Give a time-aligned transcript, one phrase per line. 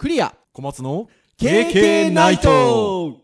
[0.00, 0.34] クリア。
[0.54, 3.18] 小松の KK ナイト。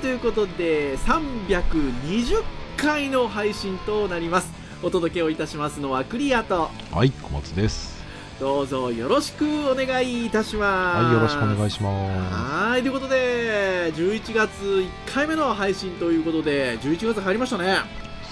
[0.00, 8.02] ということで320回の配信となりますお届けをいたしますのはクリアとはい、小松です。
[8.40, 17.76] どうぞよろしくお願いいたしますはい、よろしくお願いしまはいということで11月1回目の配信ということで11月入りましたね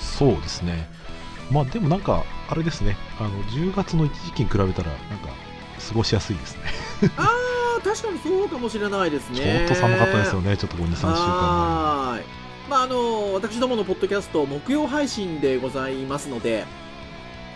[0.01, 0.17] す。
[0.17, 0.89] そうですね。
[1.53, 5.29] まあでもなんか、あれですね、あの、10月の一時期に比べたら、なんか、
[5.89, 6.63] 過ごしやすいですね。
[7.17, 7.29] あ
[7.79, 12.00] あ確かにそうかもしれないですちょねっと寒かったですよね、ちょっとこう2、3週間はーい。
[12.71, 16.67] まああの私どものポッドキャスト木曜配信でございますので、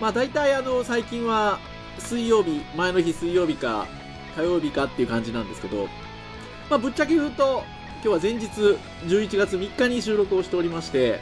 [0.01, 1.61] まあ大体あの最近は
[2.01, 3.87] 水曜日前の日水曜日か
[4.35, 5.87] 火曜日かっていう感じなんですけど、
[6.69, 7.63] まあぶっちゃけ言うと
[8.03, 8.47] 今日は前日
[9.07, 11.21] 11月3日に収録をしておりまして、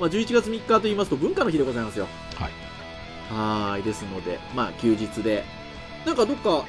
[0.00, 2.08] まあ11月3日と言いますと文化の日でございますよ。
[2.34, 2.50] はい。
[3.32, 5.44] はーいですのでまあ休日で
[6.04, 6.64] なんかどっか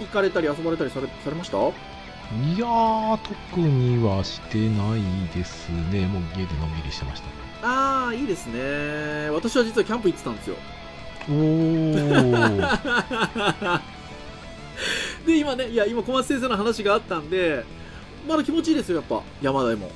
[0.00, 1.56] 行かれたり遊ばれたりされされました？
[1.56, 1.93] 前。
[2.32, 5.02] いやー、特にはしてない
[5.36, 6.06] ですね。
[6.06, 7.44] もう家でのんびりしてました。
[7.64, 10.56] ああいいですね私は実はキャンプ行ってたんですよ
[11.30, 12.60] おー。
[15.26, 17.64] で今ねいや今小松先生の話があったんで
[18.28, 19.90] まだ気持ちいいですよやっぱ山でも。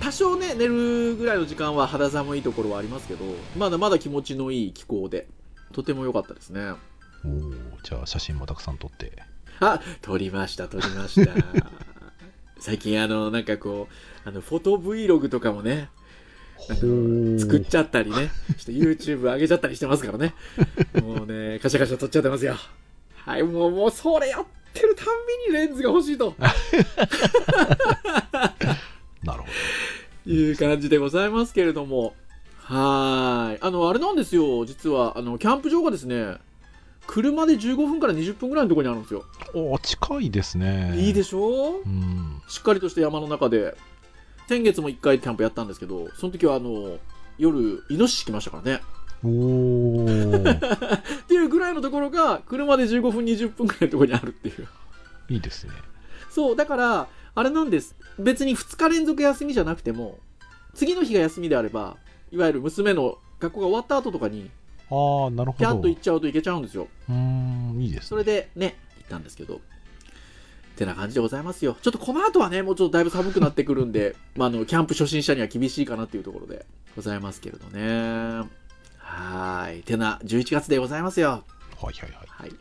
[0.00, 3.24] 多少ね寝るぐらいの時間は肌寒いところはありますけど
[3.56, 5.28] まだまだ気持ちのいい気候で
[5.72, 6.72] とても良かったですね
[7.24, 9.12] おー、じゃあ写真もたくさん撮って。
[9.60, 11.32] あ撮りました撮りました
[12.58, 13.88] 最近あのなんかこ
[14.24, 15.88] うあのフォト Vlog とかもね
[16.68, 20.34] あの作っちゃったりね、ちょっと YouTube 上げちゃったりしてますからね。
[21.02, 22.54] もうね、カシャカシャ撮っちゃってますよ。
[23.16, 25.06] はい、もう、もうそれやってるたん
[25.48, 26.34] びにレンズが欲しいと
[29.24, 29.46] なるほ
[30.24, 32.14] いう感じでございますけれども。
[32.58, 33.58] はーい。
[33.60, 34.64] あの、あれなんですよ。
[34.64, 36.36] 実は、あの、キャンプ場がですね、
[37.06, 39.24] 車で15分から20分ぐらいのところにあるんですよ。
[39.52, 39.60] ど。
[39.60, 40.94] おー、近いですね。
[40.96, 41.80] いいでししょ？
[41.84, 42.40] うん。
[42.48, 43.76] しっかりとした山の中で。
[44.48, 46.98] 先月も1回キャンプやったんですけど、その時はあの、
[47.38, 48.80] 夜、イノシシ来ましたからね。
[49.24, 50.50] おー。
[51.22, 54.68] っていうぐらいのところが、車で15分、20分ぐらいのところにあるっていう。
[55.28, 55.72] いいですね。
[56.30, 57.94] そう、だから、あれなんです。
[58.18, 60.18] 別に2日連続休みじゃなくても、
[60.74, 61.96] 次の日が休みであれば、
[62.30, 64.50] いわゆる娘の学校が終わった後とかに、
[64.92, 65.64] あー、なるほど。
[65.66, 66.86] ピャッと行っちゃうといけちゃうんですよ。
[67.08, 68.06] うーん、いいですね。
[68.08, 69.56] それでね、行ったんですけど。
[69.56, 69.58] っ
[70.74, 71.76] てな感じでございますよ。
[71.80, 78.46] ちょっとこの後はね、もうちょっとだいぶ寒くなってくるんで、 まあ、あの、キャンプ初心者には厳しいかなっていうところでございますけれどね。
[78.98, 79.82] はーい。
[79.82, 81.28] てな、11月でございますよ。
[81.30, 82.26] はいはいはい。
[82.26, 82.52] はい。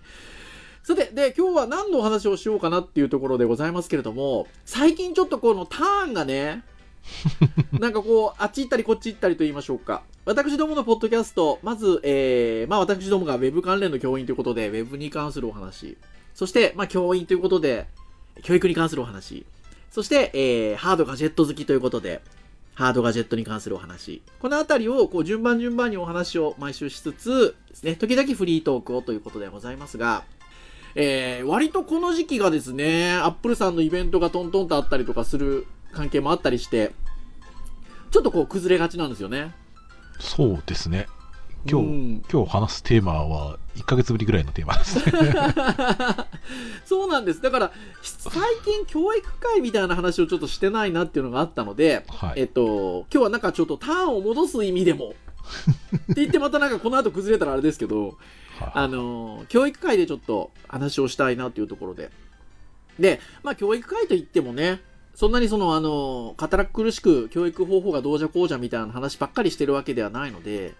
[0.84, 6.64] さて、で、今日は何のお話をしようかなっていうところでございますけれども、最近ちょっとこのターンがね、
[7.80, 10.04] なんかこう、あっち行ったりこっち行ったりと言いましょうか。
[10.26, 15.98] 私どものポッドキャスト、まず、えー、まあ私どもが Web 関連の教員ということで、Web に関するお話。
[16.34, 17.88] そして、まあ教員ということで、
[18.44, 19.46] 教育に関するお話。
[19.90, 22.22] そして、えー、ハードガジェット好きということで、
[22.74, 24.22] ハードガジェットに関するお話。
[24.40, 30.24] このあたりを、こう、順番順番にお話を毎週しつつですね、時々フリートークをということでございますが、
[30.96, 36.92] えー、割とこの時期がですね、アップルさんのイベントがトントンとあったりとかする関係もあったりして、
[38.12, 39.54] ちょっとこう崩れがちなんですよね。
[40.20, 41.08] そうですね。
[41.70, 45.06] 今日、うん今日話すテーマは1ヶ月ぶりぐらいのテーマですね。
[46.86, 47.42] そうなんです。
[47.42, 52.34] だから、最近教育会みたいな話をちょっとしてないなっていうのがあったので、はい。
[52.38, 55.14] えっと、今日はなんかちょっとターンを戻す意味でも、
[55.96, 58.18] って言ってまたなんかこの後崩れたらあれですけど、
[58.60, 62.12] はあの、教育会でちょっと話をしたいなっていうところで。
[63.00, 64.82] で、まあ教育会といってもね、
[65.16, 70.74] そんなにそのあの、堅苦しく教育方法がどうじゃこうじゃみたいな話ばっかりしてるわけではないので、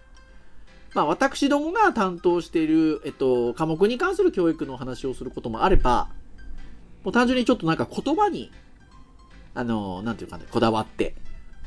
[0.94, 6.08] まあ私どもが担当している、えっと、科目に関する教育の話をすることもあれば、
[7.04, 8.50] もう単純にちょっとなんか言葉に、
[9.54, 11.14] あの、なんていうかね、こだわって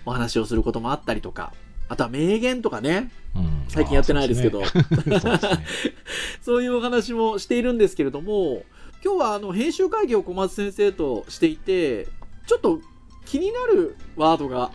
[0.05, 1.53] お話をすることもあったりとか、
[1.87, 4.61] あとは名言とかね、うん最近やってないですけど。
[6.41, 8.63] そういうお話もしているんですけれども、
[9.03, 12.07] 今日はあの編集会議を小松先生としていて、
[12.45, 12.79] ちょっと
[13.25, 14.71] 気になるワードが、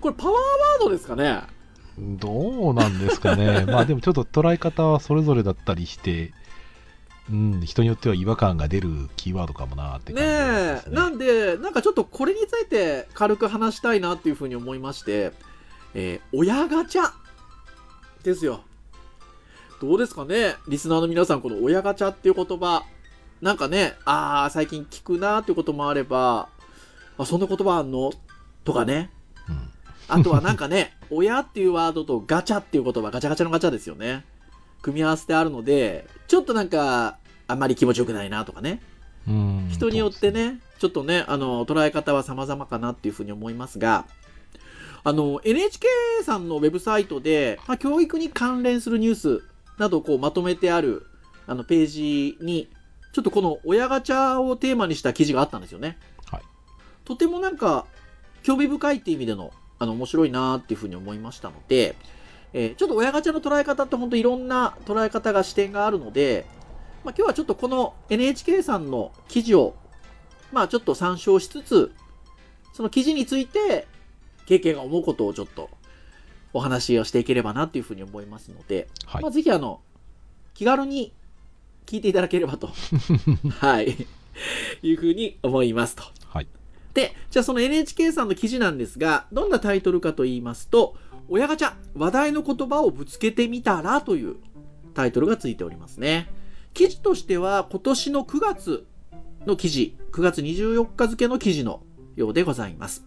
[0.00, 1.42] これパワーワードですかね？
[1.98, 3.64] どうなんですかね。
[3.70, 6.32] まあでもちょっと捉え方はそれぞれだったりして、
[7.30, 10.96] うん、人によっては違和感が出るキーワードかもなってね感じえです、ね。
[10.96, 15.32] なんで、なんかちょっとこれについて軽く話したいなっていうふうに思いまして、
[15.94, 17.12] えー親ガチャっ
[18.24, 18.62] ですよ。
[19.80, 20.56] どうですかね？
[20.66, 22.84] リスナーの皆さん、この親ガチャっていう言葉、
[23.42, 26.48] なんかね、ああ、最近聞くなーっていうこともあれば、
[27.18, 28.12] あ、そんな言葉あんの？
[28.64, 29.10] とかね。
[29.48, 29.70] うん
[30.06, 34.22] あとはなんかね、 親っていうワードとガチャっていう言葉、ガチャガチャのガチャですよね。
[34.82, 37.16] 組み合わせてあるので、ちょっとなんか、
[37.46, 38.82] あんまり気持ちよくないなとかね。
[39.26, 44.04] うん人によってね、ちょっとね、あの、捉え方は様々かなっていうふうに思いますが、
[45.04, 45.88] あの、NHK
[46.22, 49.42] さんのウェブサイトで、まあ、教育に関連するニュース
[49.78, 51.06] などをこうまとめてある、
[51.46, 52.68] あの、ページに、
[53.14, 55.96] ちょっとこの親ガチャをテーマにした記事があったんですよね。
[57.04, 57.86] はいとてもなんか、
[58.42, 61.96] 興味深いっていう意味での、あの、面白いなーっていうふうに思いましたので、
[62.54, 66.46] えーちょっと親ガチャの捉え方って本当いろんな捉え方が視点があるので、
[67.04, 69.74] まあ、今日はちょっとこの NHK さんの記事を、
[70.52, 71.92] まあちょっと参照しつつ、
[72.72, 73.86] その記事について、
[74.46, 75.68] 経験が思うことをちょっと
[76.52, 79.80] お話をしていければなっていうふうに思いますので、はいまあぜひあの、
[80.54, 81.12] 気軽に
[81.86, 82.70] 聞いていただければと、
[83.58, 84.06] はい、
[84.82, 86.04] いうふうに思いますと。
[86.28, 86.48] はい。
[86.94, 90.96] で、じゃあその NHK さんの記事なんですが、どんなタイトルかと言いますと、
[91.28, 94.36] 親ガチャ、話題の言葉をぶつけてみたらという
[94.94, 96.30] タイトルがついておりますね。
[96.72, 98.86] 記事としては今年の9月
[99.46, 101.82] の記事、9月24日付の記事の
[102.16, 103.04] ようでございます。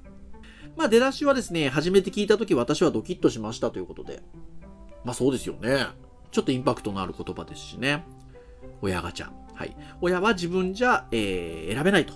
[0.76, 4.22] まあ出だしはですね、初めて聞いた時私はドキッとしましたということで。
[5.04, 5.88] まあそうですよね。
[6.32, 8.06] ちょっとインパクトのある言葉ですしね。
[8.82, 9.30] 親ガチャ。
[9.54, 9.76] はい。
[10.02, 12.14] 親は自分じゃ、えー選べないと。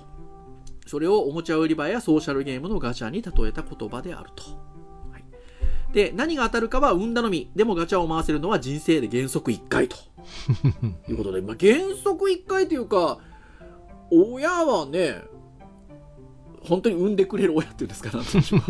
[0.87, 4.43] それをおもちゃ売り場やソーシャルゲームのガチャに例えた言葉であると。
[5.11, 5.23] はい、
[5.93, 7.51] で、何が当たるかは運頼み。
[7.55, 9.97] でもガチャを回せるのは人生で原則1回と。
[11.09, 13.19] いうことで、まあ、原則1回というか、
[14.11, 15.23] 親はね、
[16.63, 18.67] 本当に産んでくれる親っていうんですか、なんていうんでしょうか。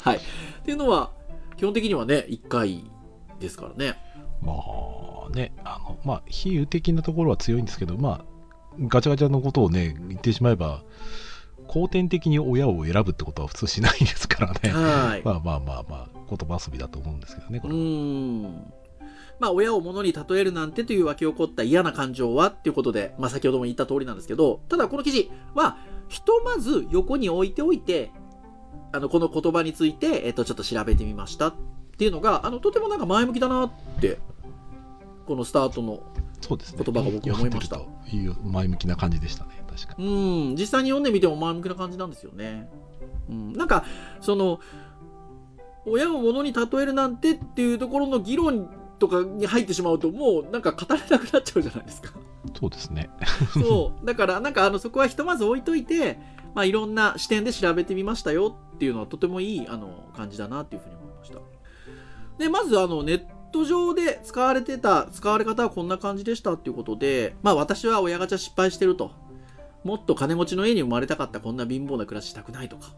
[0.10, 0.18] はい。
[0.18, 0.20] っ
[0.64, 1.12] ていうのは、
[1.56, 2.84] 基本的にはね、1回
[3.40, 3.98] ですからね。
[4.42, 8.24] まあね、あの、まあ、比喩的なところは強いんですけど、まあ、
[8.80, 10.82] ガチャガチャのことをね、言ってしまえば、
[11.74, 14.70] 後天的に親を選ぶってことは普通しないですからね。
[14.70, 15.22] はい。
[15.24, 17.82] まあまあまあまあ、言葉遊びだと思うんですけどね、こうれは。
[17.82, 18.72] ーん。
[19.40, 25.78] まあ、親を物に例えるなんてという湧き起こった嫌な感情はっていうことで、まあ、先ほども言った通りなんですけど、ただこの記事は、
[26.08, 28.12] ひとまず横に置いておいて、
[28.92, 31.54] あの、この言葉について、えっと、ちょっと調べてみましたっ
[31.98, 34.20] ていうのが、あの、とてもなんか前向きだなって、
[35.26, 36.04] このスタートの、
[36.40, 36.84] そうですね。
[36.84, 37.80] 言葉が僕思いました
[38.44, 40.06] 前向きな感じでしたね、確かに。
[40.06, 42.68] うん、実際に読んでみても前向きな感じなんですよね。
[43.28, 43.84] うん、なんか、
[44.20, 44.60] その、
[45.86, 48.68] 親を物に例えるなんてっていうところの議論
[48.98, 52.12] とかに入ってしまうと、もうなんか語れなくなっちゃうじゃないですか。
[52.58, 53.10] そうですね。
[53.52, 54.06] そう。
[54.06, 56.18] だから、なんかあの、そこはひとまず置いといて、
[56.54, 61.38] まあ、いろんな視点で調べてみましたよっていうのはとてもいい、あの、感じだなっていうふうに思いました。
[62.38, 69.10] で、まずあの、ネット上で使われてた、使われ方はこんな感じでしたっていうことで、まあ、私は親ガチャ失敗してると。
[69.84, 72.92] もっと金持ちの家に生まれたかったこんな貧乏な暮らししたくないとか。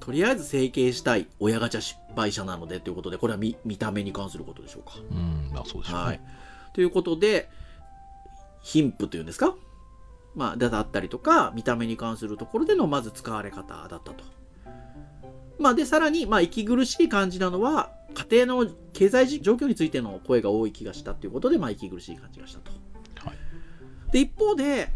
[0.00, 4.98] とりあえず整形したい親ガチャ失敗者なのでということで、これは見見た目に関することでしょうか。
[5.10, 6.04] うん、まあそうでしょうね。
[6.04, 6.20] はい。
[6.74, 7.48] ということで、
[8.62, 9.54] 貧富というんですか？
[10.34, 14.14] まあ、だったりとか、見た目に関するところでのまず使われ方だったと。
[15.58, 22.70] まあ、で、さらに、まあ、息苦しい感じなのは、家庭の経済状況についての声が多い気がしたということで、まあ、息苦しい感じがしたと。
[23.26, 24.12] はい。
[24.12, 24.92] で、一方で、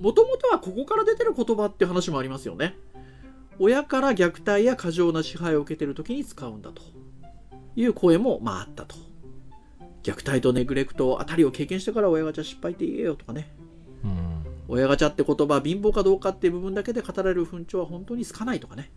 [0.00, 2.76] もともとはここから出てる言葉っていう話もありますよね。
[3.58, 6.82] 親から虐待や過剰な支配を受けてる時に使うんだと
[7.74, 8.94] いう声も、まああったと。
[10.04, 13.50] 虐待とネグレクトあたりを経験してから親ガチャ失敗って言えよとかね。
[14.04, 14.44] うん。
[14.68, 18.90] 親ガチャって言葉、貧乏かどうかっていう部分だけで語られる風潮は本当に少ないとかね。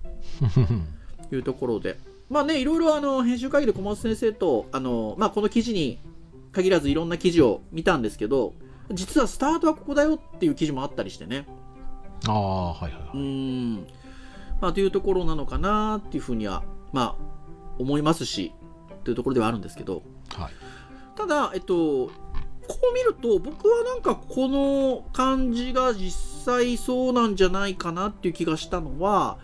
[1.32, 1.98] いうところで。
[2.30, 6.00] まあね、いろいろあの、編集会議で小松先生と、あの、まあこの記事に
[6.52, 8.54] 限らずいろんな記事を見たんですけど、
[8.94, 11.46] 実はスタートはここだよっていう記事もあったりしてね。
[12.28, 13.18] ああ、はいはいうはい。
[13.18, 13.88] ーん。
[14.60, 17.32] まあというところなのかなっていうふうには、まあ
[17.80, 18.54] 思いますし、
[19.04, 20.52] というところではあるんですけど、はい。
[21.16, 22.12] ただ、えっと、こ
[22.92, 29.40] う見ると、僕はなんかこの感じが実際そうなんじゃないかなっていう気がしたのは、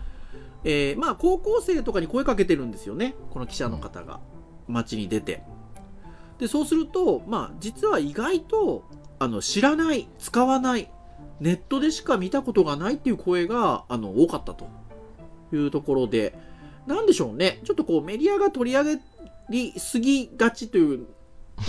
[0.64, 3.14] えーまあ高校生とかに声かけてるんですよね。
[3.30, 4.20] この記者の方が。
[4.68, 5.42] 街に出て。
[6.38, 8.84] で、そうすると、まあ実は意外と、
[9.18, 10.90] あの、知らない、使わない、
[11.40, 14.68] ネットでしか見たことがないっていう声が、あの、多かったと
[15.52, 16.38] いうところで、
[16.86, 17.60] なんでしょうね。
[17.64, 19.00] ちょっとこうメディアが取り上げ
[19.50, 21.06] りすぎがちという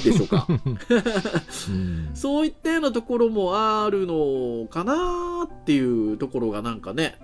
[0.04, 0.48] でしょうか。
[0.50, 2.12] うん。
[2.14, 7.18] そういったようなところもあるのかなっていうところがなんかね、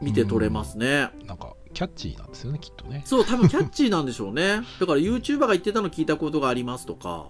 [0.00, 1.10] 見て取れますね。
[1.26, 4.62] なんか、キャッチーなんですよねきっとねそう、多分キャッチーなんでしょうね。
[4.80, 7.26] だから YouTuber が言ってたの聞いたことがありますとか、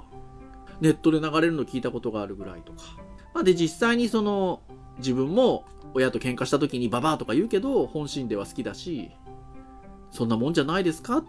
[0.81, 2.79] ネットで流れるの聞いたことがあるぐらいとか。
[3.35, 4.61] まあ、で、実際にその、
[4.99, 9.11] 自分も親と喧嘩した時にババアとか言うけど、本心では好きだし、
[10.11, 11.19] そんなもんじゃないですか？
[11.19, 11.25] っ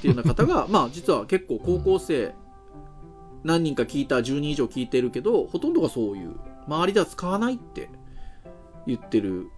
[0.00, 2.34] ていうような方が、 まあ実は結構高校生、
[3.44, 6.34] 何人か聞いた、10人以上聞いてるけど、ほとんどがそういう、
[6.66, 7.88] 周りでは使わないって
[8.86, 9.50] 言ってる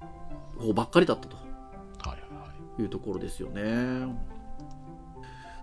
[0.58, 1.36] 方ばっかりだったと。
[1.36, 4.06] はいはいはいいうところですよね。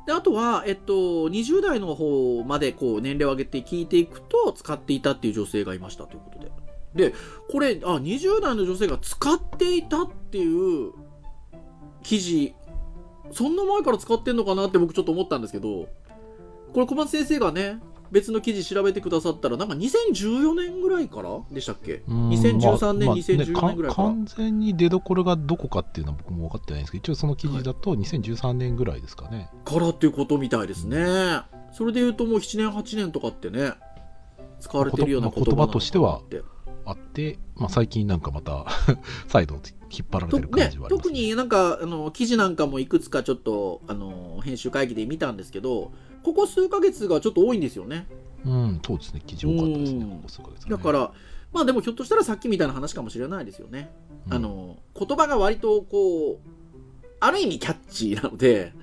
[0.05, 0.93] であとは、えっと、
[1.29, 6.51] 20代の方までこう年齢を上げて聞いていくと使っていたっていう女性がいましたということで。
[7.09, 7.13] で、
[7.51, 10.93] これ、あ、20代の女性が使っていたっていう
[12.03, 12.55] 記事、
[13.31, 15.89] そんな前から使ってんのかなって僕ちょっと思ったんですけど、
[16.73, 17.79] これ小松先生がね、
[18.15, 22.01] 別の記事調べてくださったら、なんか2014年ぐらいからでしたっけ？
[22.07, 22.29] うん。
[22.29, 24.07] 2013年まあ2014まあ年ぐらいから。
[24.07, 31.41] か完全に出どころがどこかっていうのは僕も分かってないんですけど一応その記事だと2013年ぐらいですかね、からっていうことみたいですね。
[31.73, 33.73] それで言うともう7年8年とかってね、
[34.61, 36.21] 使われてるような言葉としては
[36.85, 38.65] あって、まあ、最近なんかまた
[39.27, 39.55] 再度
[39.89, 45.91] 引っ張られとてる感ねじはあります、特になんかあの記事なんかもいくつかちょっとあの編集会議で見たんですけど、
[46.25, 48.07] ここ数ヶ月がちょっと多いんですよね。
[48.43, 49.21] うんそうですね。
[49.27, 50.05] 記事多かったですね。
[50.05, 50.09] うん。
[50.09, 50.71] ここ数ヶ月ね。
[50.71, 51.11] だから、
[51.53, 53.91] まあでもひょっとしたらさっきみたいな話かもしれないですよね。
[54.25, 54.33] うん。
[54.33, 56.37] あの言葉が割とこう、
[57.19, 58.73] ある意味キャッチーなので、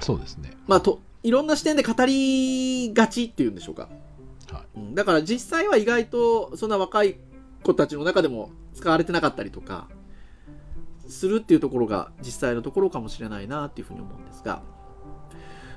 [0.00, 0.50] そうですね。
[0.66, 3.88] まあと、いろんな視点で語りがちっていうんでしょうか。
[4.52, 4.94] はうん。
[4.94, 7.16] だから実際は意外とそんな若い
[7.62, 9.88] 子たちの中でも使われてなかったりとか
[11.08, 14.62] するっていうところが実際のところかもしれないなっていうふうに思うんですが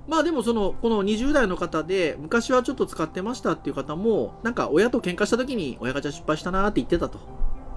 [0.08, 7.20] まあでもそのこの20代の方で昔はちょっと使ってましたっていう方もなんか親と喧嘩した時に親ガチャ失敗したなって言ってたと。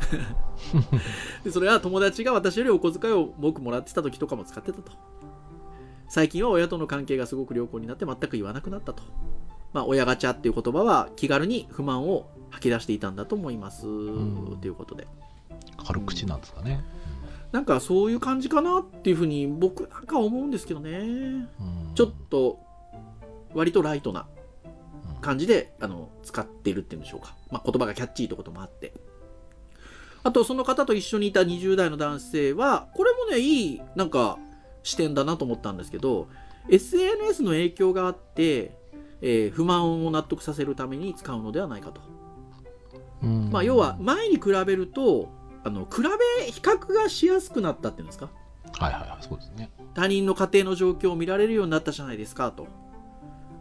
[1.44, 4.92] でそれは友達が私よりお小遣いを多くもらってた時とかも使ってたと。
[6.08, 9.02] 最近は親との関係がすごく良好になって全く言わなくなったと。
[9.72, 14.58] まあ、親ガチャっていう言葉は気軽に不満を吐き出していたんだと思います、ん。
[14.60, 15.06] ということで。
[15.86, 16.82] 軽口なんですかね、
[17.52, 20.98] なんかそういう感じかなっていうふうに僕なんか思うんですけどね。
[20.98, 21.48] うん。
[21.94, 22.60] ちょっと
[23.54, 24.26] 割とライトな
[25.20, 28.92] 感じであの使ってるっていうんでしょうか、まあ、言葉がキャッチーということもあって。
[30.22, 34.38] あとその方と一緒にいた20代の男性はこれもねいいなんか
[34.82, 36.28] 視点だなと思ったんですけど
[36.68, 38.76] SNS の影響があって、
[39.22, 42.00] えー不満を納得させるために使うのではないかと。
[43.22, 43.50] うん。
[43.50, 45.28] まあ、要は前に比べると
[45.64, 48.28] あの比べ比較がしやすくなったっていうんですか？
[48.78, 49.70] はいはいはいそうですね。
[49.94, 52.66] 他人の家庭の状況を見られるようになったじゃないですかと。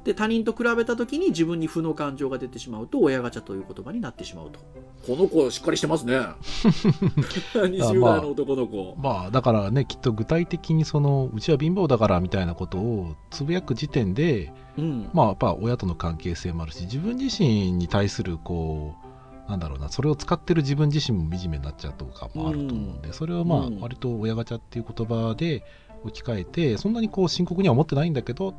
[0.05, 4.59] で他人と比べた時に自分に負の感情が出てしまうと親ガチャという言葉になってしまうと。
[5.05, 6.15] この子しっかりしてますね。
[7.53, 8.95] 20代の男の子。
[8.97, 15.09] まあだからねきっと具体的にそのうちは貧乏だからみたいなことをつぶやく時点でうん。
[15.13, 19.08] まあやっぱ親との関係性もあるし自分自身に対するこう
[19.49, 25.63] なんだろうなそれを使ってる自分自身も惨めになっちゃうとかもあると思うんで、それをまあうん割と親ガチャっていう言葉で
[26.03, 28.53] 置き換えてそんなにこう深刻には思ってないんだけど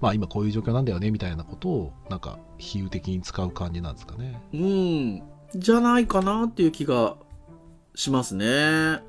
[0.00, 4.40] まあ今こういう状況なんだよねみたいなことをなんか比喩的に使う感じなんですかね。
[4.54, 5.22] うん
[5.54, 7.16] じゃないかなっていう気が
[7.94, 9.02] しますね。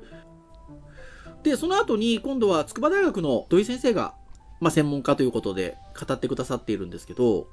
[1.42, 4.14] で、その後に今度は筑波大学の土井先生が、
[4.60, 7.46] まあ、専門家ということで語ってくださっているんですけど、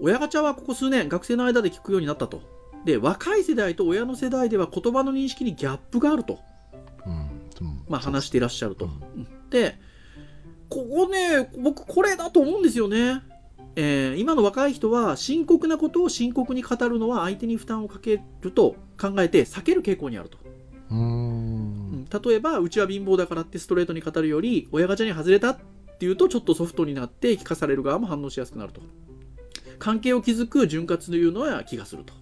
[0.00, 2.42] 親ガチャはここ数年学生の間で聞くようになったと。
[2.84, 6.38] で、若い世代と親の世代では言葉の認識にギャップがあると、
[7.06, 8.86] うんうんまあ、話していらっしゃると。
[8.86, 9.78] うんで、
[10.68, 13.22] ここね、僕これだと思うんですよね。
[13.76, 20.38] えー今の若い人は深刻なことを深刻に語るのは相手に負担をかけると考えて避ける傾向にあると。
[20.90, 25.58] うーん例えば、うちは貧乏だからってストレートに語るより、親ガチャに外れたっ
[25.98, 28.80] ていうとちょっとソフトになって聞かされる側も反応しやすくなると。
[29.78, 32.12] 関係を築く潤滑というのは気がすると。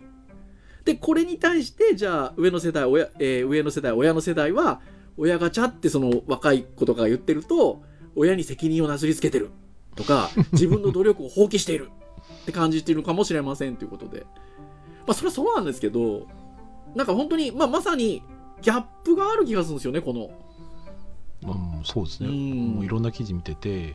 [0.89, 4.81] で、これに対して、じゃあ、上の世代、親、えー上の世代、親の世代は、
[5.19, 7.83] 親ガチャってその若い子とかが言ってると、
[8.17, 9.51] 親に責任をなすりつけてる
[9.97, 11.91] とか、 自分の努力を放棄している
[12.43, 14.25] って感じているのかもしれませんということで。
[15.07, 16.27] まあ、それはそうなんですけど、
[16.95, 18.23] なんか本当に、まあ、まさに、
[18.63, 20.31] ギャップがある気がするんですよね、この。
[21.43, 23.93] うん、そうですね、うんもういろんな記事見ててや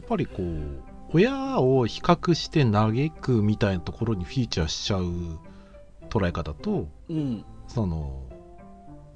[0.00, 5.38] っぱりこう親を比較して嘆くみたいなところにフィーチャーしちゃう
[6.12, 7.44] 捉え方とうん。
[7.68, 8.28] その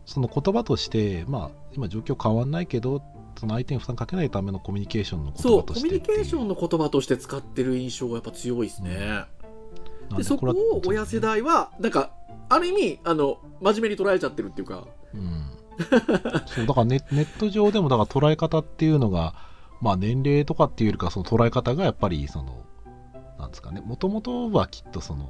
[0.05, 3.03] その言葉としてまあ今状況変わんないけど
[3.39, 6.17] その相手に負担かけないためのコミュニケーションの言そう、葉とコミュニしてっていう。
[6.19, 9.27] ケーションの言葉として使ってる印象がやっぱ強いですね。
[10.09, 12.13] なんで、そこを親世代は、なんか、
[12.49, 15.51] ある意味、あの、真面目に捉えちゃってるっていうか、うん。
[16.47, 19.35] そうだからネネット上でもだから捉え方っていうのが、
[19.83, 22.65] まあ、年齢とかっていうよりかその捉え方がやっぱりその
[23.39, 23.83] なんですかね。
[23.85, 25.29] もともとはきっとその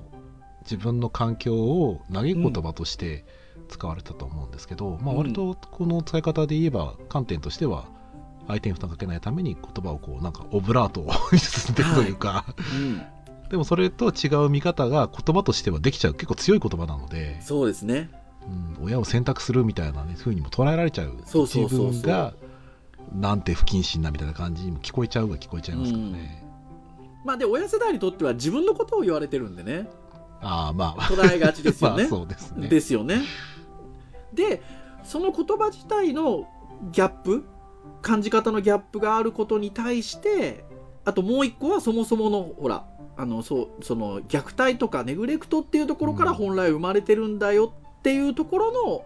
[0.71, 3.25] 自分の環境を嘆く言葉として
[3.69, 7.87] 使われたと思うんですけど、まあ、割とこの使い方で言えば観点としては
[8.49, 12.45] 相手に負担かけないために言葉をこうなんかオブラートを 進んでいくというか、
[12.75, 13.03] うん。
[13.51, 18.11] でもそれと違う見方が言葉としてはできちゃう結構強い言葉なので、そうですね。
[18.79, 21.87] うん、親を選択するみたいな、ね、風にも捉えられちゃうそうそうそうそう。
[21.89, 22.35] 自分が
[23.15, 26.45] なんて不謹慎なみたいな感じにも聞こえちゃうが聞こえちゃいますからね、
[27.25, 29.89] まあで親世代にとっては自分のことを言われてるんでね
[30.41, 31.03] ああまあ。
[31.03, 32.69] 捉えがちですよ まあねそうですね。
[32.69, 33.23] ですよね。
[34.33, 34.63] で
[35.03, 36.49] その言葉自体の
[36.93, 37.45] ギャップ
[38.03, 40.65] 感じ方のギャップがあることに対して
[41.05, 42.85] あともう一個はそもそものほら
[43.17, 46.37] あのそうその虐待とかネグレクトっていうところからうん。
[46.37, 49.05] 本来生まれてるんだよっていうところの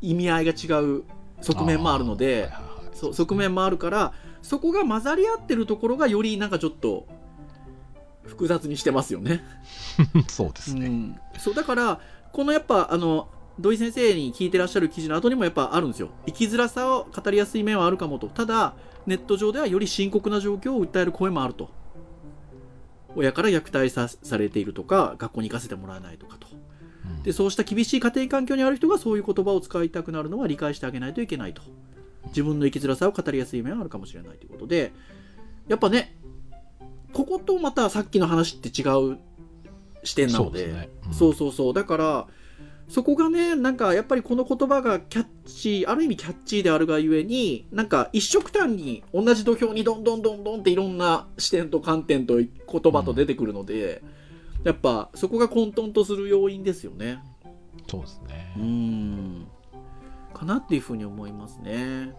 [0.00, 1.04] 意味合いが違う
[1.40, 2.96] 側面もあるので、はいはいはい。
[2.96, 7.06] そう側面もあるからそこが混ざり合ってるところがよりなんかちょっと
[8.28, 9.44] 複雑にしてますよね。
[10.28, 12.00] そうですね、うん、そうだから
[12.32, 16.10] このやっぱあの土井先生に聞いてらっしゃる記事の後にもやっぱあるんですよ。
[16.26, 18.28] 生きづらさを語りやすい面はあるかもと。
[18.28, 18.74] ただ
[19.06, 21.70] ネット上ではより深刻な状況を訴える声もあると。
[23.16, 26.46] 親から虐待さされているとか学校に行かせてもらえないとかと。
[27.04, 27.22] うん。
[27.24, 31.62] でそうした厳しい家庭環境にある人がそういう言葉を使いたくなるのは理解してあげないといけないと。
[32.26, 34.92] 自分の生きづらさを語りやすい面はあるかもしれないということで。
[35.66, 36.16] やっぱね
[37.12, 39.18] こことまたさっきの話って違う
[40.04, 40.58] 視点なので。
[40.58, 40.88] そうですね。
[41.06, 41.14] うん。
[41.14, 41.74] そうそうそう。
[41.74, 42.26] だから
[42.88, 52.48] そこがねなんかやっぱりこの言葉がキャッチーある意味キャッチーであるがゆえになんか一色単に同じ土俵にどんどんどんどんっていろんな視点と観点と言
[52.92, 54.02] 葉と出てくるので、
[54.64, 57.22] やっぱそこが混沌とする要因ですよね。
[57.88, 58.54] そうですね。
[58.56, 59.48] うーん。
[60.32, 62.14] かなっていうふうに思いますね。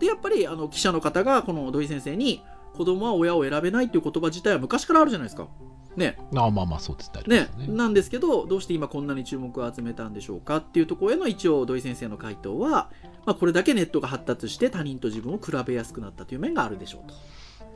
[0.00, 2.42] でやっぱりあの記者の方がこの土井先生に
[2.78, 5.48] 子供は親を選べないっていう言葉自体は昔からあるじゃないですか。
[5.96, 12.88] ねああまあまあそうですねねなんですけどどうして今こんなに注目を集めたんでしょうかっていうところへの一応土井先生の回答は、
[13.26, 17.14] まあ、これだけネットが発達して他人と自分を比べやすくなったという面があるでしょうと。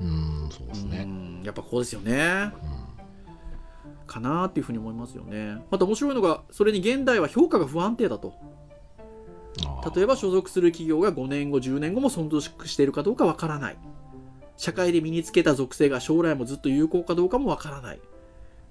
[0.00, 2.52] うんそうですうねんやっぱこうですよね。
[2.62, 2.92] うん
[4.06, 5.56] かなっていうふうに思いますよね。
[5.70, 8.34] また面白いのがそれに現代は評価が不安定だと。
[9.94, 13.76] 例えば所属する企業が5年後10年後も存続しているかどうかわからない
[14.62, 18.00] 社会で身につけた属性が将来もずっと有効かどうかもわからない。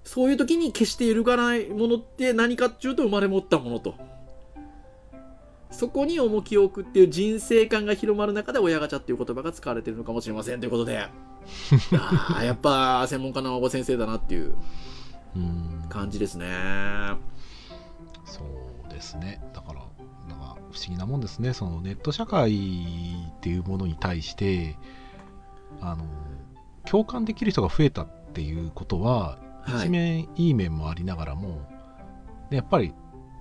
[0.06, 3.96] そういう時に決して揺るがないものって何かっていうと生まれ持ったものと。
[5.70, 10.98] そこに重きを置くっていう人生観が広まる中で親ガチャっていう言葉が使われてるのかもしれませんということで。
[10.98, 14.56] あーやっぱ専門家の先生だなっていう
[15.90, 16.48] 感じですね。
[18.24, 18.46] そ
[18.88, 19.42] うですね。
[19.54, 19.82] だから
[20.30, 21.52] なんか不思議なもんですね。
[21.52, 22.54] そのネット社会
[23.30, 24.78] っていうものに対して
[25.82, 26.06] あの
[26.86, 29.88] 共感できる人が増えたっていうことは、はい。
[29.88, 31.62] 一面いい面もありながらも
[32.50, 32.94] でやっぱり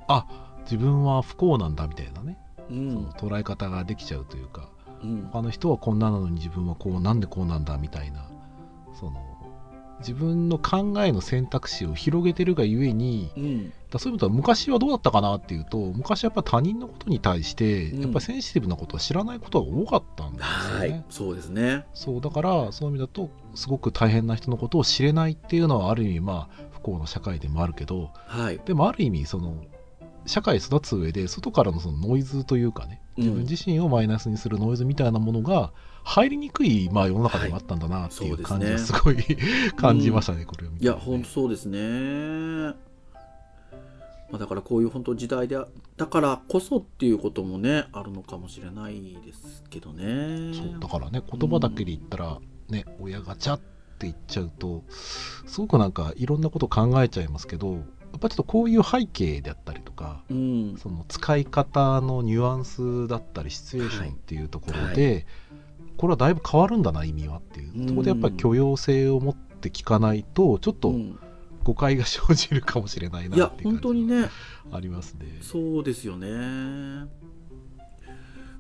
[0.09, 0.27] あ
[0.65, 2.95] 自分は不幸なんだみたいなね、そうん。
[2.95, 4.69] の捉え方ができちゃうというか
[5.03, 5.29] うん。
[5.33, 8.29] 他の人はこんななのに自分はこうなんでこうなんだみたいな
[8.99, 9.23] その
[10.01, 18.03] 自分の考えの選択肢を広げてるがゆえにうんだそういうことは昔はどうだったかなっていうと昔はやっぱ他人のことに対してうん。
[18.03, 21.05] やっぱりセンシティブなことは知らないことが多かったんですよね、はい。
[21.11, 21.85] そうですね。
[21.95, 28.61] そうだからそういう意味だとすごく大変な人のことを知れないっていうのはある意味まあ不幸な社会でもあるけどはい。
[28.65, 29.57] でもある意味その
[30.27, 33.25] 社会育つ上で外からのそのノイズというかねうん。
[33.25, 35.73] 自分自身をマイナスにするノイズみたいなものが
[36.05, 38.43] 入りにくい、まあ、世の中でもあったんだなっていうはい。
[38.43, 39.17] 感じがすすごい
[39.77, 42.75] 感じましたね、これを見て、いや、本当そうですね。
[44.31, 45.67] まあ、だからこういう本当時代であ
[45.97, 50.55] だからこそっていうこともねあるのかもしれないですけどね。
[50.55, 52.39] そうだからね言葉だけで言ったら、
[52.69, 53.65] ね親ガチャって
[54.07, 54.85] 言っちゃうと
[55.47, 57.79] すごくなんかいろんなこと考えちゃいますけどや
[58.17, 65.27] っぱちょっとこういう背景であったりとかうん、その使い方のニュアンスだったりシチュエーションっていうところで、
[65.97, 71.19] これはだいぶ変わるんだな意味はっていう、うんそこでやっぱり許容性を持って聞かないとちょっとうん
[71.65, 74.31] 誤解が生じるかもしれないなっていう本当に感じね
[74.71, 75.39] がありますね。
[75.41, 77.09] そうですよね。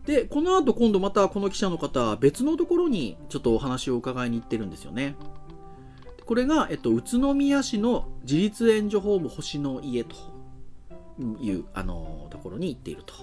[0.06, 5.14] でこの後今度またこの記者の方別のところにちょっとお話を伺いに行ってるんですよね。
[6.26, 10.14] これが、えっと、宇都宮市の自立援助ホーム星の家と
[11.40, 13.14] いうあのところに行っていると。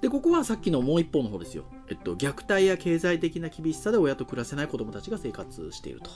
[0.00, 6.10] でここはさっきのもう一方の方ですよ、えっと、虐待や経済的な厳しさで親と暮らせない子どもたちが生活していると。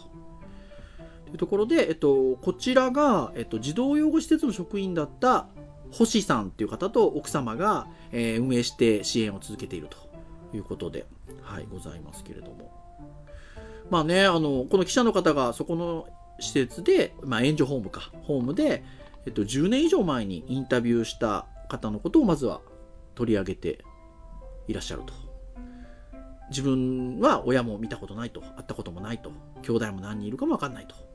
[1.31, 5.47] というところで、えっと、こちらが、えっと、児童養護施設の職員だった
[5.93, 9.97] 星さんっていう方と奥様が、えー運営して支援を続けていると
[10.57, 11.07] いうことで、
[11.43, 12.73] はい、ございますけれども。
[13.91, 16.07] まあね、あの、この記者の方がそこの
[16.41, 18.85] 施設で、まあ援助ホームか、ホームで、
[19.27, 22.61] えっと、10年以上前にインタビューした方のことをまずは
[23.15, 23.85] 取り上げて
[24.67, 25.13] いらっしゃると。
[26.51, 29.31] 自分は親も見たことないと、会ったこともないと、
[29.63, 31.10] 兄弟も何人いるかもわかんないと。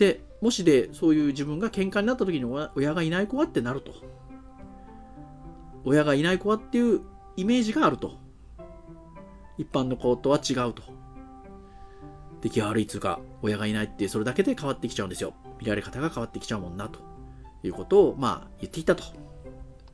[0.00, 3.92] で、もしで、そういう自分が喧嘩になった時に親がいない子はってなると。
[5.84, 7.02] 親がいない子はっていう
[7.36, 8.12] イメージがあると。
[9.58, 10.82] 一般の子とは違うと。
[12.40, 15.34] 出来が悪いつうか、親がいないってそれだけで変わってきちゃうんですよ。
[15.60, 17.00] 見られ方が変わってきちゃうもんな、と
[17.62, 19.04] いうことを、まあ、言っていたと。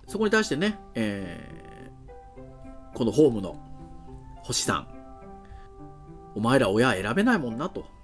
[0.06, 1.56] そこに対してね、えー
[2.94, 3.58] このホームの
[4.42, 4.88] 星さん。
[6.34, 7.95] お前ら親選べないもんな、と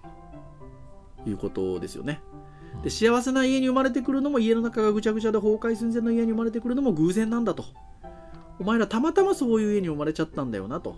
[1.27, 2.21] いうことですよね。
[2.83, 7.65] で、幸せな家に生まれてくるのも家の中がぐちゃぐちゃで崩壊寸前の家に生まれてくるのも偶然なんだと。
[8.59, 10.97] お前らたまたまそういう家に生まれちゃったんだよな、と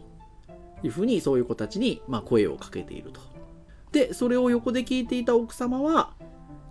[0.82, 3.20] いうふうにそういう子たちに、まあ、声をかけていると。
[3.92, 6.12] で、それを横で聞いていた奥様は、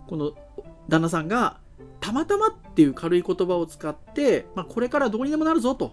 [0.06, 0.32] この
[0.88, 1.58] 旦那さんが、
[2.00, 5.92] たまたまっていう軽い言葉を使って、まあ、これからどうにでもなるぞと。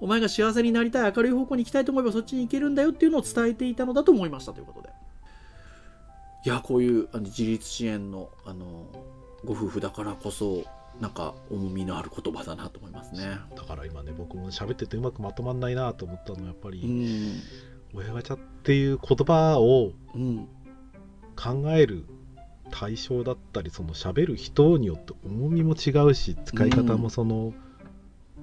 [0.00, 4.90] お前が幸せになりたい、明るい方向に行きたいと思えばそっちに行けるんだよっていうのを伝えていたのだと思いましたということで。
[6.48, 8.86] いや、こういうあの自立支援の、あの、
[9.44, 10.64] ご夫婦だからこそ、
[10.98, 13.38] なんか重みのある言葉だなと思いますね。
[13.54, 17.40] だから今ね僕も喋っててうまくまとまんないなと思ったのはやっぱうり、ん。
[17.94, 20.48] 親ガチャっていう言葉をうん。
[21.36, 22.06] 考える
[22.70, 27.52] 対象だったりその喋る人によって重みも違うし使い方もその、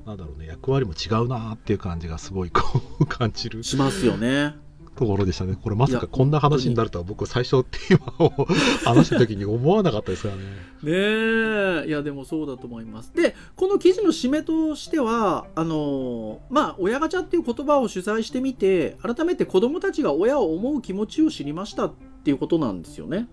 [0.05, 2.61] なんだろうね役割も違うなっていう感じがすごいこ
[2.99, 4.55] う感じるしますよね。
[4.95, 5.57] ところでしたね。
[5.61, 8.47] これまさかこんな話になるとは僕最初テーマを
[8.85, 10.41] 話した時に思わなかったですからね。
[10.41, 11.87] ねえ。
[11.87, 13.13] いやでもそうだと思います。
[13.13, 23.27] でこの記事の締めとしてはあのまあ親ガチャっていう言葉を取材してみて改めて子供たちが親を思う気持ちを知りましたっていうことなんですよね。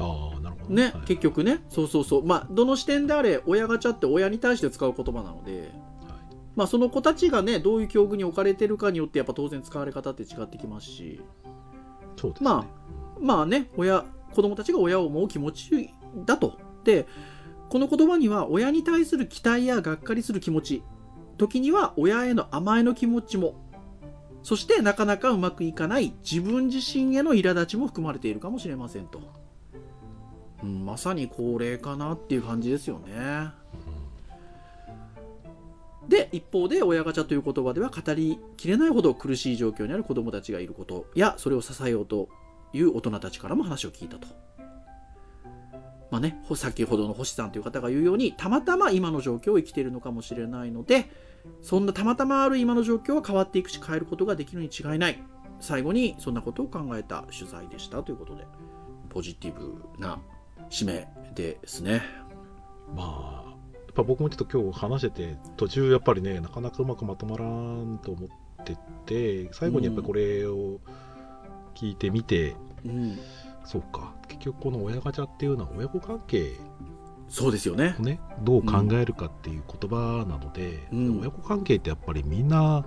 [0.00, 0.74] ああなるほど。
[0.74, 0.92] ね、はい。
[1.06, 1.62] 結局ね。
[1.68, 2.26] そうそうそう。
[2.26, 5.60] まあどの視点であれ親ガチャって親に対して使う言葉なので。
[5.60, 5.85] はい
[6.56, 11.20] まあその子たちがねどういう境遇に置かれてるかによってやっぱ当然使われ方って違ってきますし
[12.16, 12.66] そうですね、ま
[13.20, 15.90] まあね、親、子供たちが親を思う気持ち
[16.24, 16.58] だと。
[16.84, 17.06] で、
[17.68, 20.82] この言葉には親に対する期待やがっかりする気持ち、
[21.38, 23.54] 時には親への甘えの気持ちも、
[24.42, 29.20] そしてなかなかうまくいかない自分自身への苛立ちも含まれているかもしれませんと。
[30.62, 33.50] うん、まさに高齢かなっていう感じですよね。
[36.08, 42.28] で、一方で親ガチャという言葉では語りきれないほど苦しい状況にある子供たちがいることや、それを支えようと
[42.72, 44.28] いう大人たちからも話を聞いたと。
[46.10, 51.10] まあね、先ほどの星さんという方が言うように、たまたま今の状況を生きているのかもしれないので、
[51.62, 55.22] そんなたまたまある今の状況は変わっていくし変えることができるに違いない。
[55.58, 58.46] 最後にそんなことを考えた取材でしたということで、
[59.08, 60.18] ポジティブな
[60.70, 62.02] 締めですね。
[62.94, 63.45] まあ
[63.96, 70.80] ぱ僕もちょっと今日話してて途中やっぱりねなかなかうまくまとまらんと思ってて最後にやっぱりこれを
[71.74, 73.18] 聞いてみて、うん。
[73.64, 76.52] そうか結局この親ガチャっていうのは親子関係
[77.28, 78.02] そうですよねを。
[78.02, 82.86] ねどう考えるかっていう言葉なので、うん親子関係ってやっぱりみんな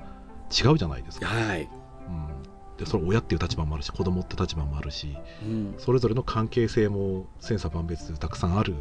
[0.49, 1.69] 違うじゃないですか、はい。
[2.07, 5.75] うん、でそれ親っていう立場もあるし子供って立場もあるしうん。
[5.77, 8.75] それぞれの関係性も千差万別たくさんある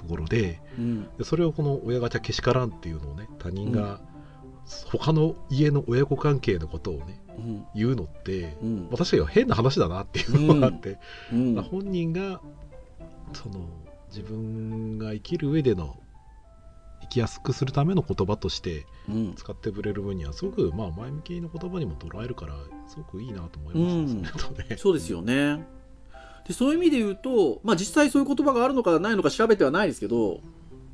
[0.00, 1.08] ところでうん。
[1.18, 4.00] でそれをこの親ガチャけしからんっていうのをね他人が
[4.86, 7.64] 他の家の親子関係のことをねうん。
[7.74, 8.88] 言うのってうん。
[8.90, 10.98] 私は変な話だなっていうのがあって、
[11.30, 12.40] 本人が
[13.32, 13.68] その
[14.08, 15.96] 自分が生きる上での
[17.02, 19.34] 生きやすくするための言葉としてうん。
[19.34, 22.54] 使ってくれる分にはすごくまあ前向きの言葉にも捉えるから
[22.88, 25.64] すごくいいなと思いますね、それとねそうですよね。
[26.50, 30.40] でそういう意味で言うと、まあ実際そういう言葉があるのかないのか調べてはないですけど、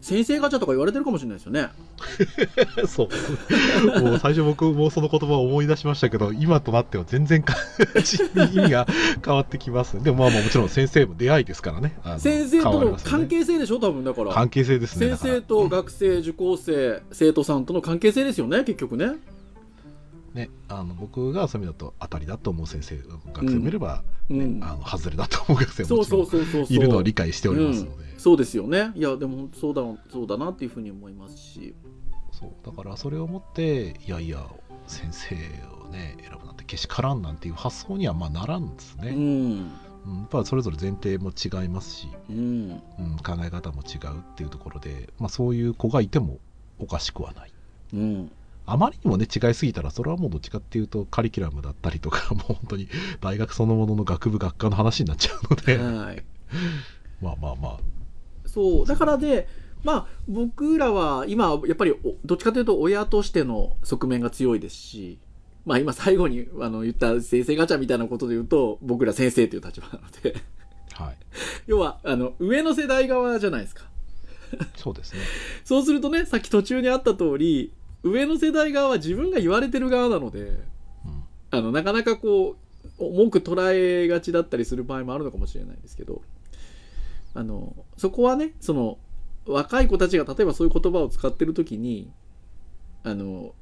[0.02, 1.70] 先生ガチャとか言われてるかもしれないですよね。
[2.86, 3.08] そう。
[4.04, 7.56] もう最初僕もその言葉を思い出しましたけど、今となっては全然か
[8.52, 8.86] 意味が
[9.24, 10.02] 変わってきます。
[10.02, 11.98] でもまあまあもちろん先生も出会いですからね。
[12.18, 14.34] 先生との関係性でしょ、多分だから。
[14.34, 15.16] 関係性ですね。
[15.16, 19.12] 先生と学生、受講生、生徒さんとの関係性ですよね、結局ね。
[20.36, 22.98] ね、あの僕がそういう意味だと当たりだと思う先生、
[23.32, 24.62] 学生もいれば、ねうん。
[24.62, 26.66] あの外れだと思う学生も。
[26.68, 28.92] いるのを理解しておりますので、そうですよね。
[28.94, 31.74] いや、でもそうだ、そうだなっていうふうに思いますし。
[32.32, 34.46] そうだからそれをもって、いやいや、
[34.86, 35.34] 先生
[35.86, 39.12] をね、選ぶなんてけしからんなんていう発想にはまあならんですうね。
[39.12, 39.16] ん。
[39.16, 39.70] うん
[40.06, 46.38] うん、やっぱそれぞれ前提も違いますし、うんうん、考え方も違うっていうところで、まあ、そういう子がいても
[46.78, 47.52] おかしくはない
[47.94, 48.30] うん
[48.66, 52.88] あまりにもね違いすぎたらそれはもうどっちかっていうとカリキュラムだったりとか もう本当に
[53.20, 56.24] 大学そのものの学部学科の話になっちゃうので、はい。
[57.22, 57.78] まあまあまあ。
[58.46, 59.48] そうだからで
[59.84, 65.18] まあ僕らは今やっぱりおどっちかというと親としての側面が強いですし
[65.64, 70.36] まあ今最後にあの言った先生ガチャみたいなことで言うと僕ら先生という立場なので。
[70.94, 71.16] はい。
[71.66, 73.84] 要はあの上の世代側じゃないですか。
[74.76, 75.20] そうですね。
[75.64, 77.72] そうするとねさっき途中にあった通り
[78.10, 80.58] 上の世代側は自分が言われてる側なのでうん。
[81.50, 82.56] あのなかなかこ
[82.98, 86.22] う重く捉えがちだったりする場合もあるのかもしれないですけど
[87.34, 88.98] あのそこはねその
[89.46, 92.10] 若い子たちが例えばそういう言葉を使ってる時に
[93.04, 93.54] あの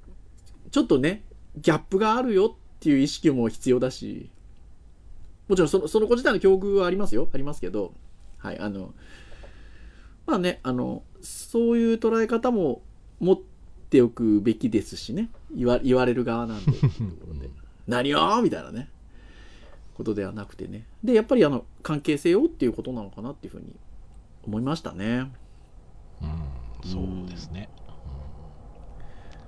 [0.71, 1.23] ちょっとね
[1.57, 4.31] ギャップがあるよっていう意識も必要だし
[5.49, 7.29] もちろんそのその子自体の境遇はありますよ。
[7.33, 7.93] ありますけど
[8.39, 8.95] はいあの
[10.27, 12.83] まあねあのそういう捉え方も
[13.21, 13.54] 持って
[14.03, 15.31] おくべきですしね。
[15.55, 16.73] 言わ言われる側なんで。
[16.73, 16.87] とこ
[17.29, 17.51] ろで
[17.87, 18.89] 何よみたいなね。
[19.95, 20.87] ことではなくてね。
[21.03, 23.77] でやっぱりあの関係性をっていうことなのかなっていうふうに
[24.45, 25.31] 思いましたね。
[26.21, 27.69] うん、そうですね、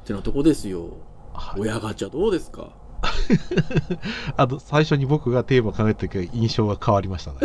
[0.03, 0.99] ってなとこですよ。
[1.33, 2.73] はい、親ガチャどうですか？
[4.37, 7.39] あの最初に僕がテーマを考えた時は印象が変わりましたね。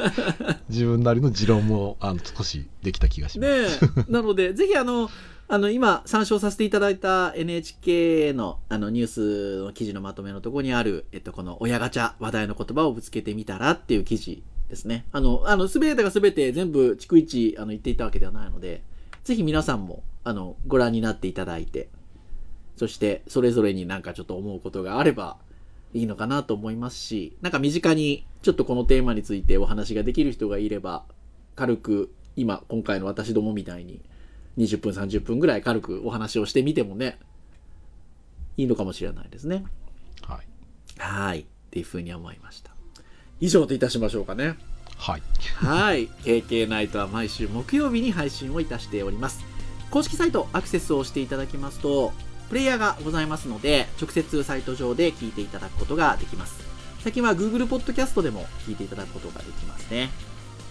[0.68, 4.12] 自分なりの持論もあの少しできた気がしまねす、え。
[4.12, 5.10] なのでぜひあの
[5.48, 15.06] あの今参照させていただいた NHK のあのニュースの記事のまとめのところにある、えっと、この親ガチャ話題の言葉をぶつけてみたらっていう記事ですね。
[15.12, 18.82] あのあの全てが全て全部逐一あの言っていたわけではないので
[19.22, 21.88] ぜひ皆さんもあのご覧になっていただいて
[22.76, 25.36] そしてそれぞれになんかちょっと思うことがあれば
[25.94, 31.04] いいのかなと思いますしなんか身近にちょっとこのテーマについてお話ができる人がいれば
[31.54, 34.02] 軽く今今回の私どもみたいに
[34.58, 37.18] 20分30分ぐらい軽くお話をしてみてもね
[38.56, 39.64] いいのかもしれないですね。
[40.22, 41.40] はい、はい。
[41.40, 42.70] っていうふうに思いました。
[43.40, 44.56] 以上といたしましょうかね。
[44.96, 45.22] はい、
[45.56, 46.08] はい。
[46.08, 49.44] KK ナイトは毎週木曜日に配信をいたしております。
[49.90, 52.12] 公式サイトアクセスをしていただきますと、
[52.48, 56.64] プレイヤーがございますので、直接サイト上で聞いていただくことができます。
[57.00, 60.10] 最近は Google Podcast でも聞いていただくことができますね。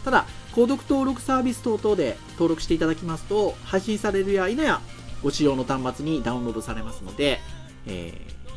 [0.03, 4.81] ただ、購読登録サービス等々で登録していただきますと、配信されるや否や、
[5.23, 7.39] ご使用の端末にダウンロードされますので、
[7.87, 8.13] え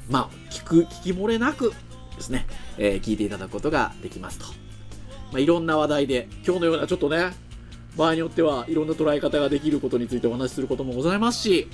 [0.09, 1.73] ー、まあ、聞く、聞き漏れなく
[2.17, 4.45] ですね、えー聞いていただくことができますと。
[5.33, 7.33] まあ、いろんな話題で、今日のようなちょっとね、
[7.97, 11.69] 場合によってはいろんな捉え方ができることについてお話しすることもございますし、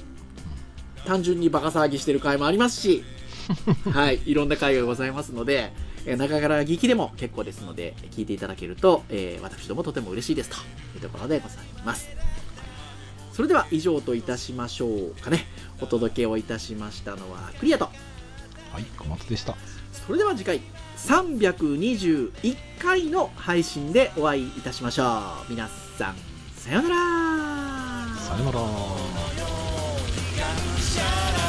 [1.06, 3.04] 単純にバカ騒ぎしてる回もありますし、
[3.92, 5.72] はい、いろんな回がございますので、
[6.06, 10.56] えー中から聞きでも結構ですので、聞いていただけると、えー私どもとても嬉しいですと
[10.96, 12.08] いうところでございます。
[13.32, 15.46] それでは以上といたしましょうかね。
[15.80, 17.90] お届けをいたしましたのはクリアと。
[18.74, 19.54] はい、小松でした
[19.92, 20.60] それでは次回
[20.96, 25.04] 321回の配信でお会いいたしましょ
[25.48, 26.16] う皆さん
[26.56, 29.33] さようならさよなら
[30.96, 31.43] が